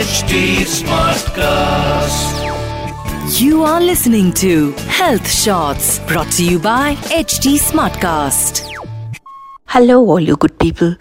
[0.00, 0.38] HD
[0.72, 2.36] Smartcast.
[3.38, 8.62] You are listening to Health Shots brought to you by HT Smartcast.
[9.74, 10.94] Hello all you good people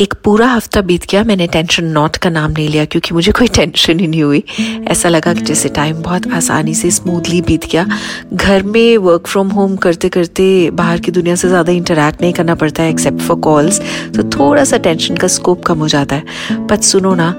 [0.00, 3.48] एक पूरा हफ़्ता बीत गया मैंने tension not का नाम नहीं लिया क्योंकि मुझे कोई
[3.56, 4.42] टेंशन ही नहीं हुई।
[4.90, 7.86] ऐसा लगा कि जैसे टाइम बहुत आसानी से स्मूथली बीत गया।
[8.32, 12.54] घर में वर्क फ्रॉम होम करते करते बाहर की दुनिया से ज़्यादा इंटरेक्ट नहीं करना
[12.54, 13.80] पड़ता है एक्सेप्ट फॉर कॉल्स
[14.16, 17.30] तो थोड़ा सा टेंशन का स्कोप कम हो जाता है। बट सुनो ना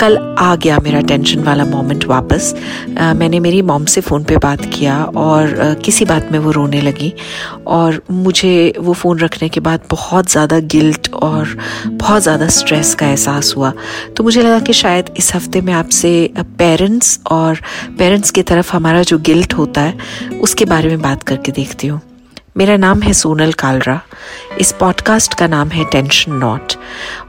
[0.00, 2.54] कल आ गया मेरा टेंशन वाला मोमेंट वापस।
[2.98, 6.50] आ, मैंने मेरी मॉम से फ़ोन पे बात किया और आ, किसी बात में वो
[6.50, 7.12] रोने लगी
[7.68, 13.06] और मुझे वो फ़ोन रखने के बाद बहुत ज़्यादा गिल्ट और बहुत ज़्यादा स्ट्रेस का
[13.06, 13.72] एहसास हुआ।
[14.16, 16.12] तो मुझे लगा कि शायद इस हफ़्ते में आपसे
[16.58, 17.60] पेरेंट्स और
[17.98, 22.00] पेरेंट्स की तरफ़ हमारा जो गिल्ट होता है उसके बारे में बात करके देखती हूँ।
[22.60, 24.00] मेरा नाम है सोनल कालरा
[24.60, 26.72] इस पॉडकास्ट का नाम है टेंशन नॉट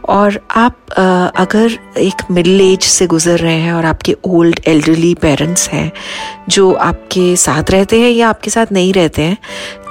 [0.09, 5.69] और आप अगर एक मिडिल एज से गुजर रहे हैं और आपके ओल्ड एल्डरली पेरेंट्स
[5.69, 5.91] हैं
[6.49, 9.37] जो आपके साथ रहते हैं या आपके साथ नहीं रहते हैं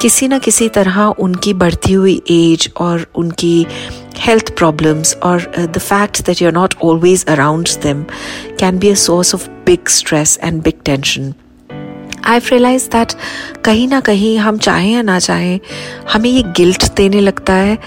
[0.02, 3.66] किसी न किसी तरह उनकी बढ़ती हुई एज और उनकी
[4.20, 8.06] health problems or uh, the fact that you're not always around them
[8.58, 11.32] can be a source of big stress and big tension.
[12.26, 13.12] I've realise that
[13.64, 15.60] कहीं ना कहीं हम चाहें या ना चाहें,
[16.12, 17.78] हमें ये गिल्ट देने लगता है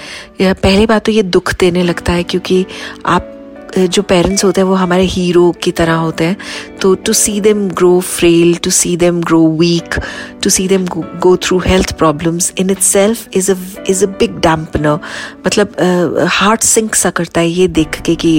[0.42, 2.66] पहली बात तो ये दुख देने लगता है क्योंकि
[3.06, 3.30] आप,
[3.78, 6.38] जो पेरेंट्स होते हैं वो हमारे हीरो की तरह होते हैं।
[6.84, 9.95] तो to see them grow frail to see them grow weak
[10.44, 10.86] to see them
[11.22, 13.56] go through health problems in itself is a
[13.89, 15.00] is a big dampener
[15.45, 15.76] मतलब
[16.31, 18.34] हार्ट सिंक सा करता है ये देख के कि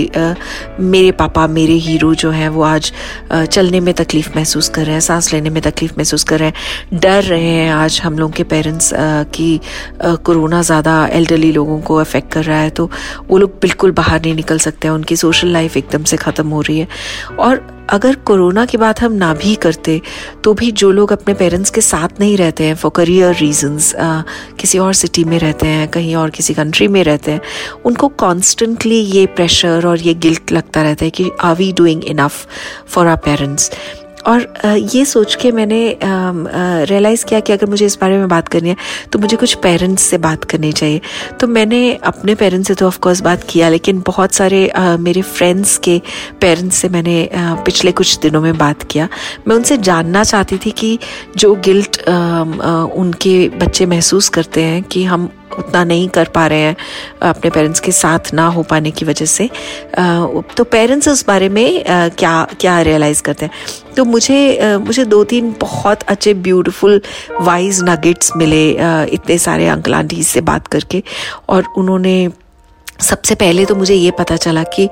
[0.80, 2.92] मेरे पापा, मेरे हीरो जो हैं वो आज
[3.32, 7.00] चलने में तकलीफ़ महसूस कर रहे हैं, सांस लेने में तकलीफ़ महसूस कर रहे हैं,
[7.00, 9.60] डर रहे हैं आज हम लोग के पेरेंट्स की
[10.02, 12.90] कोरोना ज़्यादा एल्डरली लोगों को अफेक्ट कर रहा है तो
[13.28, 16.60] वो लोग बिल्कुल बाहर नहीं निकल सकते हैं, उनकी सोशल लाइफ एकदम से ख़त्म हो
[16.60, 16.88] रही है।
[17.38, 20.00] और अगर कोरोना की बात हम ना भी करते
[20.44, 23.92] तो भी जो लोग अपने पेरेंट्स के साथ नहीं रहते हैं फॉर करियर रीजंस
[24.60, 27.40] किसी और सिटी में रहते हैं, कहीं और किसी कंट्री में रहते हैं,
[27.84, 32.46] उनको कॉन्स्टेंटली ये प्रेशर और ये गिल्ट लगता रहता है कि are we doing enough
[32.86, 33.70] for our parents
[34.26, 34.46] और
[34.92, 38.76] ये सोच के मैंने रियलाइज़ किया कि अगर मुझे इस बारे में बात करनी है
[39.12, 41.00] तो मुझे कुछ पेरेंट्स से बात करनी चाहिए।
[41.40, 44.70] तो मैंने अपने पेरेंट्स से तो ऑफकोर्स बात किया, लेकिन बहुत सारे
[45.00, 46.00] मेरे फ्रेंड्स के
[46.40, 49.08] पेरेंट्स से मैंने पिछले कुछ दिनों में बात किया।
[49.48, 50.98] मैं उनसे जानना चाहती थी कि
[51.36, 56.76] जो गिल्ट उनके बच्चे महसूस करते हैं कि हम उतना नहीं कर पा रहे हैं
[57.22, 59.48] अपने पेरेंट्स के साथ ना हो पाने की वजह से।
[60.56, 61.84] तो पेरेंट्स उस बारे में
[62.18, 63.52] क्या क्या रियलाइज़ करते हैं?
[63.96, 67.00] तो मुझे मुझे दो तीन बहुत अच्छे ब्यूटीफुल
[67.40, 68.68] वाइज नगेट्स मिले
[69.12, 71.02] इतने सारे अंकल आंटी से बात करके,
[71.48, 72.16] और उन्होंने
[73.00, 74.88] सबसे पहले तो मुझे ये पता चला कि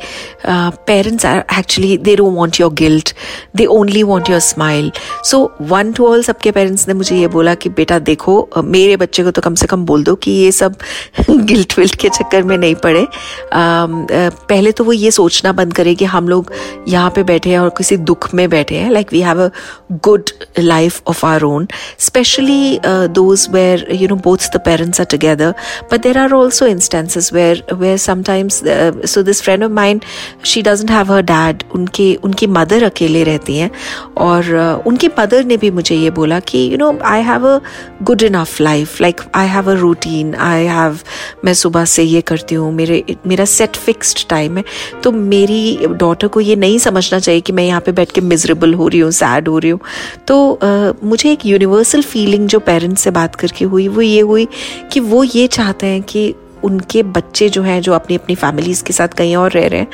[0.46, 3.12] parents are actually they don't want your guilt
[3.56, 4.90] they only want your smile
[5.24, 9.24] so one to all सबके पेरेंट्स ने मुझे ये बोला कि, बेटा देखो मेरे बच्चे
[9.24, 10.76] को तो कम से कम बोल दो कि ये सब
[11.30, 13.06] गिल्ट विल्ट के चक्कर में नहीं पड़े.
[13.52, 16.52] पहले तो वो ये सोचना बंद करे कि हम लोग
[16.88, 19.48] यहाँ पे बैठे हैं और किसी दुख में बैठे हैं। Like we have a
[19.92, 25.54] good life of our own specially those where you know both the parents are together
[25.92, 30.00] but there are also instances where where sometimes uh, so this friend of mine
[30.42, 31.64] she doesn't have her dad.
[31.74, 33.70] उनके उनकी mother अकेले रहती हैं।
[34.16, 37.58] और uh, उनकी mother ने भी मुझे ये बोला कि you know I have a
[38.02, 40.98] good enough life like I have a routine I have
[41.44, 44.64] मैं सुबह से ये करती हूँ। मेरे मेरा सेट फिक्स्ड टाइम है।
[45.04, 48.74] तो मेरी डॉटर को ये नहीं समझना चाहिए कि मैं यहाँ पे बैठ के मिजरेबल
[48.74, 49.80] हो रही हूँ सैड हो रही हूँ।
[50.28, 54.46] तो uh, मुझे एक यूनिवर्सल फीलिंग जो पेरेंट्स से बात करके हुई वो ये हुई
[54.92, 56.32] कि वो ये चाहते हैं कि
[56.64, 59.88] उनके बच्चे जो हैं, जो अपनी अपनी फैमिलीज़ के साथ कहीं और रह रहे हैं,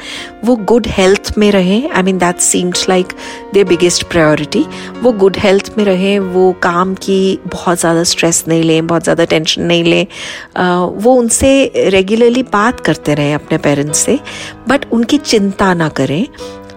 [0.45, 3.13] वो गुड हेल्थ में रहें। I mean that seems like
[3.55, 4.65] their biggest priority
[5.03, 9.25] वो गुड हेल्थ में रहें, वो काम की बहुत ज़्यादा स्ट्रेस नहीं लें, बहुत ज़्यादा
[9.25, 10.07] टेंशन नहीं लें।
[10.97, 11.51] वो उनसे
[11.89, 14.19] रेगुलरली बात करते रहें अपने पेरेंट्स से
[14.69, 16.27] बट उनकी चिंता ना करें।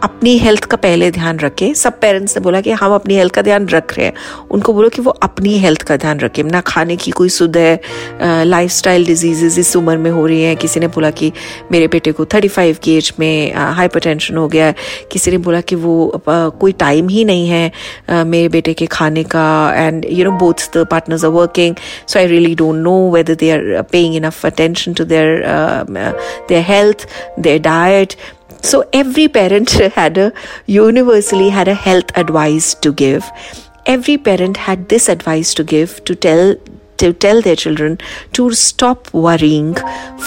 [0.03, 3.41] अपनी हेल्थ का पहले ध्यान रखें। सब पेरेंट्स ने बोला कि हम अपनी हेल्थ का
[3.41, 4.13] ध्यान रख रहे हैं।
[4.51, 8.43] उनको बोलो कि वो अपनी हेल्थ का ध्यान रखें। ना खाने की कोई सुध है
[8.45, 11.31] लाइफ स्टाइल डिजीजेज इस उम्र में हो रही हैं। किसी ने बोला कि
[11.71, 14.75] मेरे बेटे को थर्टी फाइव की एज में हाइपरटेंशन हो गया है।
[15.11, 19.47] किसी ने बोला कि वो कोई टाइम ही नहीं है मेरे बेटे के खाने का।
[19.75, 21.75] And you know both the partners are working
[22.07, 25.43] so I really don't know whether they are paying enough attention to their
[25.89, 27.07] their health
[27.39, 28.13] their diet
[28.62, 30.32] So every parent had a
[30.66, 33.30] universally had a health advice to give.
[33.86, 36.56] Every parent had this advice to give to tell
[36.98, 37.98] to tell their children
[38.32, 39.74] to stop worrying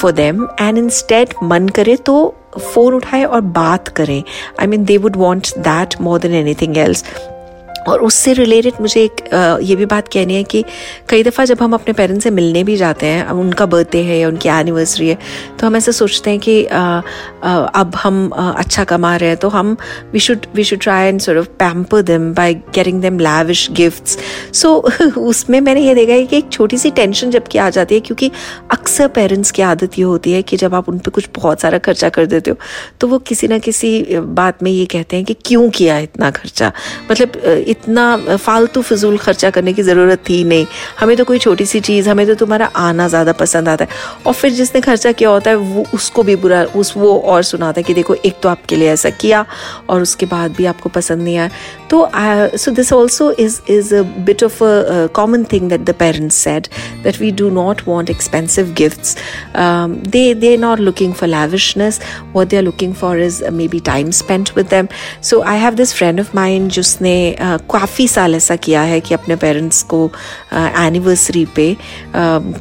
[0.01, 2.17] for them and instead मन करे तो
[2.57, 4.21] phone उठाए और बात करें
[4.61, 7.03] I mean they would want that more than anything else
[7.88, 9.24] और उससे related मुझे एक
[9.62, 10.64] ये भी बात कहनी है कि
[11.08, 14.18] कई दफ़ा जब हम अपने पेरेंट्स से मिलने भी जाते हैं, अब उनका बर्थडे है
[14.18, 15.18] या उनकी एनिवर्सरी है
[15.60, 19.76] तो हम ऐसे सोचते हैं कि अब हम अच्छा कमा रहे हैं तो हम
[20.12, 24.18] we should we should try and sort of pamper them by getting them lavish gifts
[24.52, 24.74] so
[25.18, 28.30] उसमें मैंने ये देखा है कि एक छोटी सी टेंशन जबकि आ जाती है, क्योंकि
[28.70, 31.78] अक्सर पेरेंट्स की आदत ये होती है कि जब आप उन पर कुछ बहुत सारा
[31.78, 32.56] खर्चा कर देते हो
[33.00, 36.72] तो वो किसी ना किसी बात में ये कहते हैं कि क्यों किया इतना खर्चा?
[37.10, 37.32] मतलब
[37.74, 40.66] इतना फालतू फिजूल खर्चा करने की ज़रूरत थी नहीं।
[41.00, 43.90] हमें तो कोई छोटी सी चीज़, हमें तो तुम्हारा आना ज़्यादा पसंद आता है।
[44.26, 47.80] और फिर जिसने खर्चा किया होता है, वो उसको भी बुरा, उस, वो और सुनाता
[47.80, 49.44] है कि देखो, एक तो आपके लिए ऐसा किया
[49.88, 51.50] और उसके बाद भी आपको पसंद नहीं आया।
[51.90, 52.08] तो
[52.58, 56.66] so this also is is a bit of a common thing that the parents said
[57.02, 59.16] that we do not want expensive gifts
[59.56, 62.00] they they not looking for lavishness
[62.32, 64.88] what they are looking for is maybe time spend with them
[65.22, 67.14] so I have this friend of mine जिसने
[67.70, 69.98] काफ़ी साल ऐसा किया है कि अपने parents को
[70.54, 71.66] anniversary पे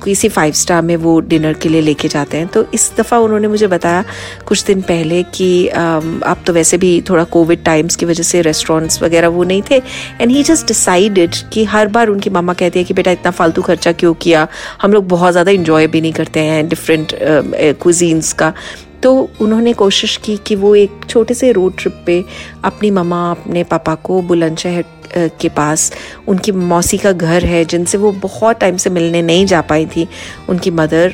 [0.04, 3.48] किसी फाइव स्टार में वो डिनर के लिए लेके जाते हैं। तो इस दफ़ा उन्होंने
[3.48, 4.04] मुझे बताया
[4.48, 9.02] कुछ दिन पहले कि अब तो वैसे भी थोड़ा कोविड टाइम्स की वजह से रेस्टोरेंट्स
[9.04, 9.82] वगैरह वो नहीं थे।
[10.22, 13.62] एंड ही जस्ट डिसाइडेड कि हर बार उनकी मामा कहती है कि, बेटा, इतना फालतू
[13.62, 14.48] खर्चा क्यों किया?
[14.82, 17.14] हम लोग बहुत ज़्यादा इंजॉय भी नहीं करते हैं डिफरेंट
[17.82, 18.54] क्विजीन्स का।
[19.04, 22.24] तो उन्होंने कोशिश की कि वो एक छोटे से रोड ट्रिप पे
[22.66, 24.84] अपनी ममा अपने पापा को बुलंदशहर
[25.16, 25.92] के पास,
[26.28, 30.08] उनकी मौसी का घर है, जिनसे वो बहुत टाइम से मिलने नहीं जा पाई थी,
[30.50, 31.14] उनकी मदर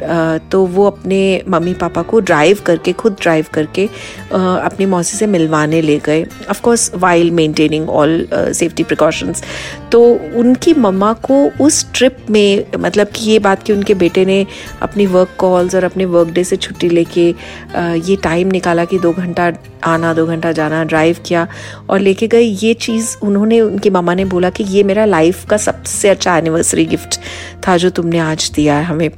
[0.51, 1.19] तो वो अपने
[1.49, 6.61] मम्मी पापा को ड्राइव करके, खुद ड्राइव करके अपनी मौसी से मिलवाने ले गए। Of
[6.61, 9.43] course while maintaining all safety precautions
[9.91, 10.01] तो
[10.37, 14.45] उनकी मम्मा को उस ट्रिप में मतलब कि ये बात कि उनके बेटे ने
[14.81, 17.31] अपनी वर्क कॉल्स और अपने वर्क डे से छुट्टी लेके
[17.79, 19.53] ये टाइम निकाला कि दो घंटा
[19.83, 21.47] आना, दो घंटा जाना ड्राइव किया
[21.89, 25.57] और लेके गए। ये चीज़ उन्होंने, उनकी मामा ने बोला कि ये मेरा लाइफ का
[25.57, 27.19] सबसे अच्छा एनिवर्सरी गिफ्ट
[27.67, 29.09] था जो तुमने आज दिया है हमें।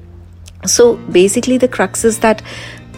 [0.68, 2.42] So basically the crux is that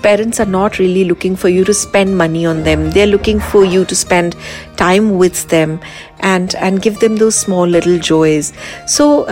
[0.04, 2.82] parents are not really looking for you to spend money on them.
[2.92, 4.36] They're looking for you to spend
[4.76, 5.80] time with them
[6.26, 8.52] and and give them two small little joys.
[8.88, 9.26] So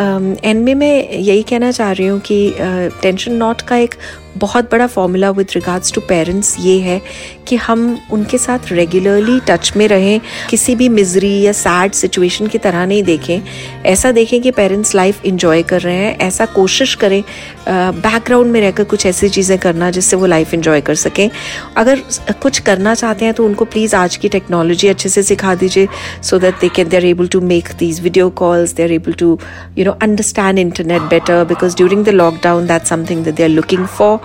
[0.44, 2.56] end में मैं यही कहना चाह रही हूँ कि
[3.02, 3.96] tension uh, not का एक
[4.38, 7.02] बहुत बड़ा formula with regards to parents ये है
[7.48, 12.58] कि हम उनके साथ रेगुलरली टच में रहें किसी भी मिजरी या सैड सिचुएशन की
[12.58, 13.42] तरह नहीं देखें।
[13.86, 17.22] ऐसा देखें कि पेरेंट्स लाइफ इंजॉय कर रहे हैं ऐसा कोशिश करें
[17.68, 21.30] बैकग्राउंड में रहकर कुछ ऐसी चीज़ें करना जिससे वो लाइफ इंजॉय कर सकें।
[21.78, 22.02] अगर
[22.42, 25.88] कुछ करना चाहते हैं तो उनको प्लीज़ आज की टेक्नोलॉजी अच्छे से सिखा दीजिए
[26.24, 29.38] so that they can able to make these video calls they are able to
[29.78, 33.86] you know understand internet better because during the lockdown that something that they are looking
[33.88, 34.20] for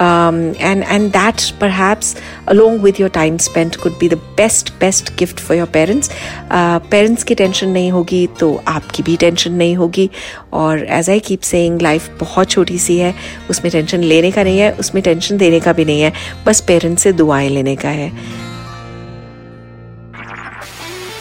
[0.00, 2.14] um, and and that perhaps
[2.46, 6.10] along with your time spent could be the best best gift for your parents.
[6.50, 10.08] Uh, parents की tension नहीं होगी तो आपकी भी tension नहीं होगी
[10.52, 13.14] और as I keep saying life बहुत छोटी सी है
[13.50, 16.12] उसमें टेंशन लेने का नहीं है उसमें टेंशन देने का भी नहीं है
[16.46, 18.12] बस पेरेंट्स से दुआएँ लेने का है